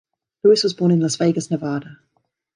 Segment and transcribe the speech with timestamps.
[0.43, 1.99] Lewis was born in Las Vegas, Nevada.